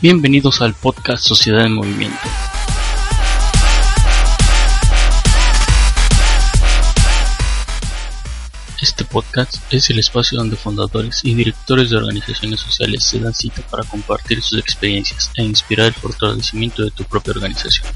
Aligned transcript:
Bienvenidos 0.00 0.60
al 0.60 0.74
podcast 0.74 1.24
Sociedad 1.24 1.64
en 1.64 1.74
Movimiento. 1.74 2.18
Este 8.82 9.04
podcast 9.04 9.56
es 9.72 9.88
el 9.88 9.98
espacio 9.98 10.36
donde 10.36 10.56
fundadores 10.56 11.24
y 11.24 11.34
directores 11.34 11.88
de 11.88 11.96
organizaciones 11.96 12.60
sociales 12.60 13.02
se 13.02 13.18
dan 13.18 13.32
cita 13.32 13.62
para 13.70 13.82
compartir 13.84 14.42
sus 14.42 14.58
experiencias 14.58 15.30
e 15.36 15.42
inspirar 15.42 15.86
el 15.86 15.94
fortalecimiento 15.94 16.84
de 16.84 16.90
tu 16.90 17.04
propia 17.04 17.32
organización. 17.32 17.86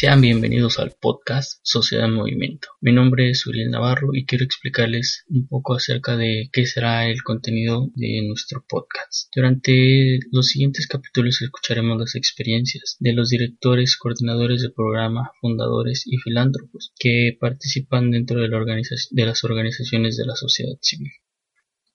Sean 0.00 0.20
bienvenidos 0.20 0.78
al 0.78 0.92
podcast 0.92 1.58
Sociedad 1.64 2.06
en 2.06 2.14
Movimiento. 2.14 2.68
Mi 2.80 2.92
nombre 2.92 3.30
es 3.30 3.44
Uriel 3.48 3.72
Navarro 3.72 4.10
y 4.12 4.26
quiero 4.26 4.44
explicarles 4.44 5.24
un 5.26 5.48
poco 5.48 5.74
acerca 5.74 6.16
de 6.16 6.48
qué 6.52 6.66
será 6.66 7.10
el 7.10 7.24
contenido 7.24 7.90
de 7.96 8.22
nuestro 8.24 8.64
podcast. 8.68 9.28
Durante 9.34 10.20
los 10.30 10.46
siguientes 10.46 10.86
capítulos 10.86 11.42
escucharemos 11.42 11.98
las 11.98 12.14
experiencias 12.14 12.96
de 13.00 13.12
los 13.12 13.30
directores, 13.30 13.96
coordinadores 13.96 14.62
de 14.62 14.70
programa, 14.70 15.32
fundadores 15.40 16.04
y 16.06 16.18
filántropos 16.18 16.92
que 16.96 17.36
participan 17.40 18.12
dentro 18.12 18.40
de, 18.40 18.46
la 18.46 18.60
de 18.60 19.26
las 19.26 19.42
organizaciones 19.42 20.16
de 20.16 20.26
la 20.26 20.36
sociedad 20.36 20.78
civil. 20.80 21.10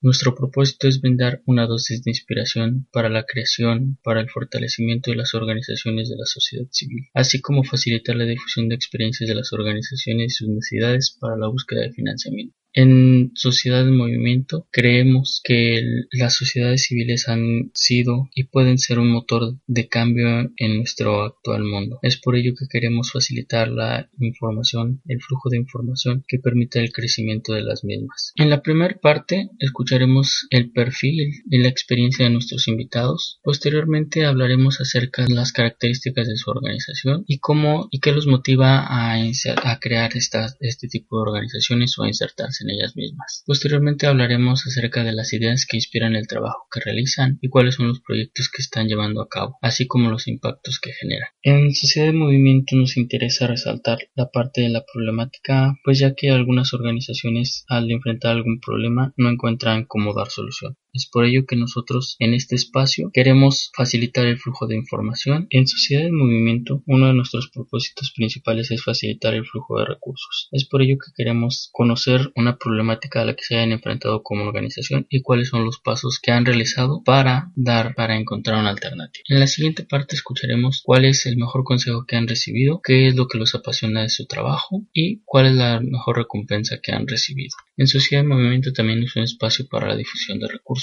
Nuestro 0.04 0.36
propósito 0.36 0.90
es 0.90 1.00
brindar 1.00 1.42
una 1.46 1.66
dosis 1.66 2.04
de 2.04 2.12
inspiración 2.12 2.90
para 2.92 3.08
la 3.08 3.23
creación, 3.23 4.00
para 4.04 4.20
el 4.20 4.30
fortalecimiento 4.30 5.12
de 5.12 5.16
las 5.16 5.34
organizaciones 5.34 6.09
de 6.09 6.18
la 6.18 6.26
sociedad 6.26 6.68
civil, 6.72 7.08
así 7.14 7.40
como 7.40 7.64
facilitar 7.64 8.18
la 8.18 8.26
difusión 8.26 8.68
de 8.68 8.76
experiencias 8.76 9.30
de 9.30 9.36
las 9.36 9.54
organizaciones 9.54 10.26
y 10.26 10.36
sus 10.36 10.50
necesidades 10.50 11.18
para 11.22 11.38
la 11.38 11.48
búsqueda 11.48 11.84
de 11.84 11.94
financiamiento. 11.94 12.54
En 12.74 13.32
Sociedad 13.36 13.88
en 13.88 13.96
Movimiento 13.96 14.68
creemos 14.72 15.42
que 15.44 15.82
las 16.12 16.36
sociedades 16.36 16.84
civiles 16.84 17.30
han 17.30 17.72
sido 17.76 18.30
y 18.34 18.46
pueden 18.46 18.80
ser 18.80 18.98
un 18.98 19.12
motor 19.12 19.60
de 19.68 19.88
cambio 19.88 20.52
en 20.58 20.78
nuestro 20.78 21.24
actual 21.24 21.64
mundo. 21.66 22.00
Es 22.02 22.18
por 22.18 22.36
ello 22.36 22.54
que 22.58 22.68
queremos 22.68 23.12
facilitar 23.12 23.68
la 23.70 24.10
información, 24.20 25.02
el 25.06 25.22
flujo 25.22 25.50
de 25.50 25.58
información 25.58 26.26
que 26.28 26.40
permita 26.40 26.80
el 26.80 26.92
crecimiento 26.92 27.54
de 27.54 27.62
las 27.62 27.84
mismas. 27.84 28.34
En 28.38 28.50
la 28.50 28.64
primera 28.64 28.98
parte 29.00 29.52
escucharemos 29.59 30.47
el 30.50 30.72
perfil 30.72 31.31
y 31.47 31.58
la 31.59 31.68
experiencia 31.68 32.26
de 32.26 32.31
nuestros 32.31 32.68
invitados. 32.68 33.40
Posteriormente 33.44 34.26
hablaremos 34.26 34.81
acerca 34.81 35.26
de 35.26 35.36
las 35.36 35.52
características 35.52 36.28
de 36.28 36.38
su 36.38 36.50
organización 36.50 37.24
y 37.28 37.38
cómo 37.38 37.88
y 37.92 38.00
qué 38.00 38.12
los 38.12 38.26
motiva 38.26 38.80
a, 38.80 39.14
a 39.14 39.80
crear 39.80 40.12
este 40.16 40.88
tipo 40.88 41.18
de 41.18 41.30
organizaciones 41.30 41.97
o 42.00 42.03
a 42.03 42.08
insertarse 42.08 42.62
ellas 42.69 42.96
mismas. 42.96 43.44
Posteriormente 43.46 44.07
hablaremos 44.07 44.66
acerca 44.66 45.03
de 45.03 45.13
las 45.13 45.34
ideas 45.34 45.66
que 45.69 45.78
inspiran 45.78 46.16
el 46.16 46.28
trabajo 46.28 46.68
que 46.72 46.79
realizan 46.79 47.38
y 47.41 47.50
cuáles 47.50 47.75
son 47.75 47.88
los 47.88 48.01
proyectos 48.01 48.50
que 48.50 48.62
están 48.62 48.88
llevando 48.88 49.22
a 49.22 49.29
cabo, 49.29 49.57
así 49.62 49.88
como 49.88 50.09
los 50.09 50.28
impactos 50.28 50.79
que 50.79 50.94
generan. 50.94 51.29
En 51.41 51.73
Sociedad 51.73 52.07
de 52.07 52.13
Movimiento 52.13 52.75
nos 52.75 52.97
interesa 52.97 53.47
resaltar 53.47 54.00
la 54.16 54.29
parte 54.29 54.62
de 54.62 54.69
la 54.69 54.84
problemática, 54.91 55.75
pues 55.84 56.00
ya 56.00 56.13
que 56.13 56.31
algunas 56.31 56.73
organizaciones 56.73 57.66
al 57.68 57.90
enfrentar 57.91 58.31
algún 58.31 58.59
problema 58.59 59.13
no 59.18 59.29
encuentran 59.29 59.85
cómo 59.85 60.13
dar 60.13 60.29
solución. 60.29 60.78
Es 60.96 61.08
por 61.08 61.26
ello 61.26 61.48
que 61.48 61.56
nosotros 61.56 62.16
en 62.20 62.36
este 62.36 62.54
espacio 62.54 63.09
queremos 63.12 63.72
facilitar 63.76 64.28
el 64.28 64.38
flujo 64.38 64.68
de 64.68 64.76
información. 64.76 65.48
En 65.50 65.66
Sociedad 65.66 66.04
de 66.04 66.12
Movimiento, 66.12 66.84
uno 66.86 67.08
de 67.08 67.16
nuestros 67.16 67.50
propósitos 67.50 68.14
principales 68.16 68.70
es 68.70 68.84
facilitar 68.84 69.34
el 69.34 69.44
flujo 69.44 69.80
de 69.80 69.86
recursos. 69.86 70.50
Es 70.52 70.66
por 70.66 70.84
ello 70.84 70.98
que 71.03 71.12
queremos 71.16 71.70
conocer 71.72 72.32
una 72.36 72.58
problemática 72.58 73.22
a 73.22 73.26
la 73.26 73.36
que 73.36 73.44
se 73.44 73.56
hayan 73.56 73.72
enfrentado 73.72 74.22
como 74.22 74.44
organización 74.44 75.08
y 75.09 75.24
cuáles 75.24 75.50
son 75.50 75.66
los 75.66 75.80
pasos 75.80 76.20
que 76.22 76.32
han 76.32 76.46
realizado 76.46 77.02
para 77.03 77.52
dar, 77.56 77.96
para 77.96 78.16
encontrar 78.16 78.59
una 78.59 78.70
alternativa. 78.70 79.24
En 79.30 79.40
la 79.40 79.48
siguiente 79.48 79.86
parte 79.86 80.16
escucharemos 80.16 80.84
cuál 80.86 81.06
es 81.06 81.26
el 81.26 81.38
mejor 81.38 81.64
consejo 81.64 82.06
que 82.06 82.18
han 82.18 82.28
recibido, 82.28 82.82
qué 82.84 83.08
es 83.08 83.16
lo 83.16 83.28
que 83.28 83.40
los 83.40 83.56
apasiona 83.56 84.03
de 84.03 84.09
su 84.09 84.28
trabajo 84.28 84.86
y 84.94 85.24
cuál 85.26 85.48
es 85.48 85.56
la 85.56 85.80
mejor 85.80 86.18
recompensa 86.18 86.78
que 86.84 86.92
han 86.92 87.08
recibido. 87.08 87.56
En 87.78 87.88
Sociedad 87.88 88.22
de 88.22 88.30
Movimiento 88.30 88.74
también 88.74 89.02
es 89.02 89.16
un 89.16 89.24
espacio 89.24 89.66
para 89.68 89.88
la 89.88 89.96
difusión 89.96 90.38
de 90.38 90.48
recursos 90.48 90.83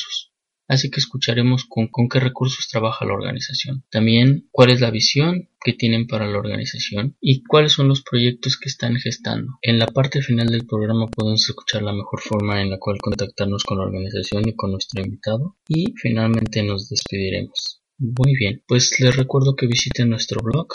Así 0.70 0.88
que 0.88 1.00
escucharemos 1.00 1.64
con, 1.68 1.88
con, 1.88 2.08
qué 2.08 2.20
recursos 2.20 2.68
trabaja 2.68 3.04
la 3.04 3.14
organización. 3.14 3.84
También 3.90 4.48
cuál 4.52 4.70
es 4.70 4.80
la 4.80 4.92
visión 4.92 5.48
que 5.64 5.72
tienen 5.72 6.06
para 6.06 6.28
la 6.28 6.38
organización 6.38 7.16
y 7.20 7.42
cuáles 7.42 7.72
son 7.72 7.88
los 7.88 8.02
proyectos 8.02 8.56
que 8.56 8.68
están 8.68 8.94
gestando. 8.94 9.58
En 9.62 9.80
la 9.80 9.88
parte 9.88 10.22
final 10.22 10.46
del 10.46 10.66
programa 10.66 11.08
podemos 11.08 11.42
escuchar 11.48 11.82
la 11.82 11.92
mejor 11.92 12.20
forma 12.20 12.62
en 12.62 12.70
la 12.70 12.78
cual 12.78 12.98
contactarnos 13.02 13.64
con 13.64 13.78
la 13.78 13.84
organización 13.84 14.48
y 14.48 14.54
con 14.54 14.70
nuestro 14.70 15.02
invitado. 15.02 15.56
Y 15.66 15.92
finalmente 15.96 16.62
nos 16.62 16.88
despediremos. 16.88 17.82
Muy 17.98 18.36
bien, 18.36 18.62
pues 18.68 19.00
les 19.00 19.16
recuerdo 19.16 19.56
que 19.56 19.66
visiten 19.66 20.10
nuestro 20.10 20.40
blog, 20.40 20.68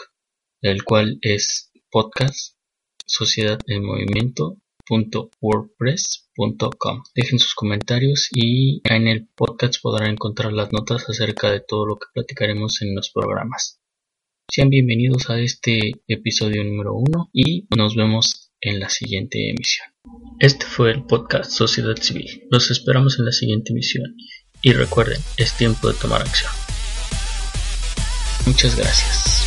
el 0.61 0.83
cual 0.83 1.19
es 1.21 1.71
podcast 1.89 2.57
Sociedad 3.05 3.59
en 3.67 3.85
Movimiento 3.85 4.57
wordpress.com. 4.89 7.03
Dejen 7.15 7.39
sus 7.39 7.55
comentarios 7.55 8.29
y 8.31 8.81
en 8.83 9.07
el 9.07 9.27
podcast 9.35 9.81
podrán 9.81 10.11
encontrar 10.11 10.53
las 10.53 10.71
notas 10.71 11.09
acerca 11.09 11.51
de 11.51 11.61
todo 11.61 11.85
lo 11.85 11.97
que 11.97 12.07
platicaremos 12.13 12.81
en 12.81 12.95
los 12.95 13.11
programas. 13.11 13.79
Sean 14.51 14.69
bienvenidos 14.69 15.29
a 15.29 15.39
este 15.39 15.93
episodio 16.07 16.63
número 16.63 16.93
1 16.93 17.29
y 17.33 17.67
nos 17.75 17.95
vemos 17.95 18.51
en 18.61 18.79
la 18.79 18.89
siguiente 18.89 19.49
emisión. 19.49 19.87
Este 20.39 20.65
fue 20.65 20.91
el 20.91 21.05
podcast 21.05 21.51
Sociedad 21.51 21.97
Civil. 21.97 22.43
Los 22.51 22.71
esperamos 22.71 23.19
en 23.19 23.25
la 23.25 23.31
siguiente 23.31 23.73
emisión 23.73 24.15
y 24.61 24.73
recuerden, 24.73 25.19
es 25.37 25.57
tiempo 25.57 25.87
de 25.87 25.95
tomar 25.95 26.21
acción. 26.21 26.51
Muchas 28.45 28.75
gracias. 28.75 29.44